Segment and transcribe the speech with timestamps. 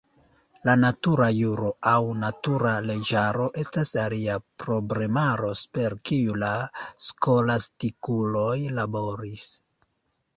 [0.67, 6.49] La natura juro aŭ natura leĝaro estas alia problemaro super kiu la
[7.09, 9.47] skolastikuloj laboris.